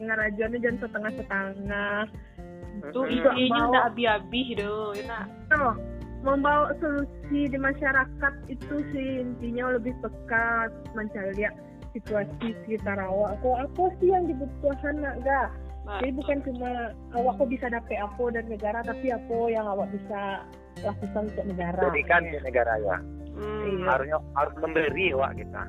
[0.00, 1.96] ngerajannya jangan setengah setengah
[2.76, 5.72] itu intinya udah abi-abi do enak no,
[6.26, 11.54] membawa solusi di masyarakat itu sih intinya lebih peka mencari lihat
[11.96, 13.56] situasi sekitar awak kok.
[13.56, 15.48] Apa sih yang dibutuhkan enggak
[15.86, 16.70] jadi bukan cuma
[17.14, 20.42] awak kok bisa dapet apa dari negara tapi apa yang awak bisa
[20.82, 21.82] lakukan untuk negara.
[21.94, 22.98] Berikan ke negara ya
[23.36, 23.62] hmm.
[23.68, 23.86] Iya.
[23.86, 25.62] harusnya harus memberi wak kita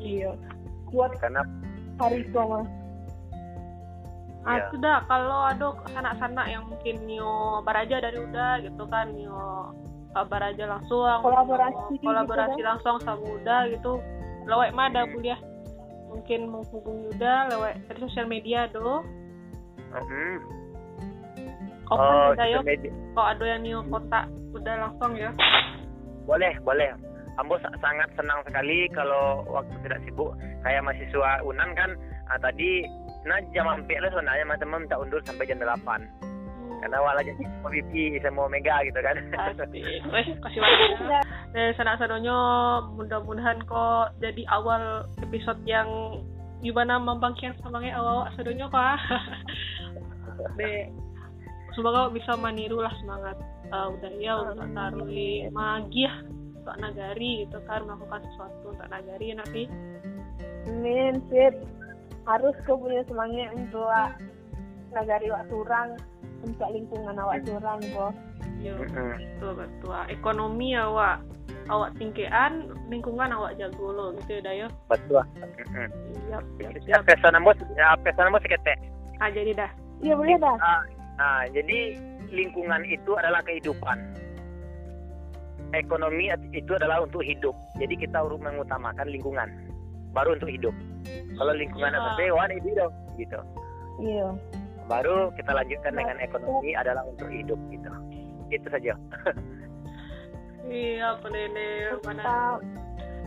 [0.00, 0.30] iya
[0.90, 1.42] buat karena
[2.00, 2.64] hari tua
[4.40, 4.72] Ah, ya.
[4.72, 5.68] sudah kalau ada
[6.00, 9.68] anak-anak yang mungkin nio baraja dari udah gitu kan nio
[10.16, 12.68] baraja langsung kolaborasi kolaborasi gitu kan?
[12.72, 14.00] langsung sama udah gitu
[14.48, 15.36] lawek mada kuliah
[16.08, 19.04] mungkin menghubungi Yuda lewat dari sosial media do
[21.84, 22.90] kok Oh, ada media.
[23.12, 24.24] kok ada yang nio kota
[24.56, 25.30] udah langsung ya
[26.24, 26.94] Boleh, boleh.
[27.40, 30.36] Ambo sa- sangat senang sekali kalau waktu tidak sibuk.
[30.60, 31.90] Kayak mahasiswa Unan kan
[32.28, 32.84] ah, tadi
[33.24, 35.68] nah jam hampir lah sebenarnya teman-teman minta undur sampai jam 8
[36.80, 39.16] karena awalnya jadi mau pipi sama mega gitu kan.
[40.08, 41.24] Wes, kasih banyak.
[41.52, 42.36] Eh, sanak sadonyo
[42.96, 45.88] mudah-mudahan kok jadi awal episode yang
[46.64, 48.96] gimana membangkitkan semangat awal sadonyo kok.
[50.56, 50.88] De,
[51.76, 53.36] semoga bisa meniru lah semangat
[53.70, 55.06] uh, udah ya untuk taruh
[55.52, 56.14] magi ya
[56.60, 59.64] untuk nagari gitu kan melakukan sesuatu untuk nagari nanti
[60.68, 61.56] Amin, sip.
[62.28, 63.88] Harus kau punya semangat untuk
[64.92, 65.96] nagari wak surang,
[66.44, 68.12] untuk lingkungan awak surang, bos.
[68.60, 69.16] yo Mm-mm.
[69.16, 71.24] betul betul ekonomi awak
[71.72, 75.88] awak tingkean lingkungan awak jago lo gitu ya Dayo betul Mm-mm.
[76.28, 78.76] siap siap ya siap pesan ambo ya pesan seketek
[79.24, 80.56] ah jadi dah Iya boleh dah.
[80.60, 80.82] Ah,
[81.20, 82.00] nah, jadi
[82.32, 83.96] lingkungan itu adalah kehidupan.
[85.70, 87.54] Ekonomi itu adalah untuk hidup.
[87.76, 89.48] Jadi kita harus mengutamakan lingkungan.
[90.10, 90.74] Baru untuk hidup.
[91.32, 93.38] Kalau lingkungan apa sih, wah ini dong, gitu.
[93.98, 94.28] Iya.
[94.84, 97.90] Baru kita lanjutkan dengan ekonomi adalah untuk hidup, gitu.
[98.50, 98.98] Itu saja.
[100.62, 102.58] iya penene mana Mantap.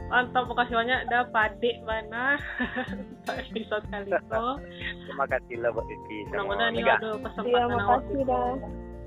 [0.07, 2.37] mantap makasih banyak dah padik mana
[3.41, 4.43] episode kali itu
[5.03, 6.93] Terima kasih lah buat Vivi sama mudah-mudahan Mega.
[6.93, 8.51] ada Iya, kesempatan awak makasih gitu dah.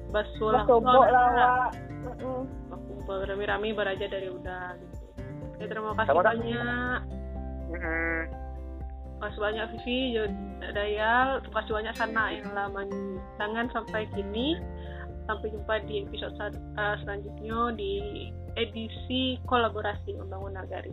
[0.06, 1.70] basuh lah Bersobok lah, Wak.
[3.06, 3.14] Mm-mm.
[3.14, 5.06] kumpul rame-rame beraja dari udah gitu
[5.56, 6.28] Oke, terima kasih Sama-sama.
[6.34, 6.98] banyak
[7.70, 8.20] Mm-mm.
[9.16, 10.00] Terima kasih banyak Vivi,
[10.76, 12.84] Dayal, terima kasih banyak Sana yang lama
[13.40, 14.60] tangan sampai kini.
[15.24, 17.92] Sampai jumpa di episode eh, selanjutnya di
[18.60, 20.92] edisi kolaborasi Undang Nagari.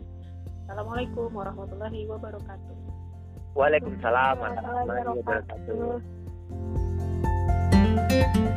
[0.64, 2.74] Assalamualaikum warahmatullahi wabarakatuh.
[3.54, 6.00] Waalaikumsalam warahmatullahi wabarakatuh.
[7.92, 8.53] Wabarakatuh.